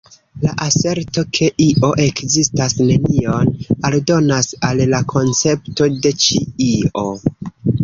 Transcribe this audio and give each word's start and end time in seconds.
La 0.43 0.51
aserto, 0.67 1.23
ke 1.39 1.49
io 1.65 1.89
ekzistas 2.05 2.77
nenion 2.87 3.53
aldonas 3.91 4.51
al 4.71 4.83
la 4.95 5.03
koncepto 5.15 5.93
de 6.07 6.17
ĉi 6.27 6.43
io. 6.73 7.09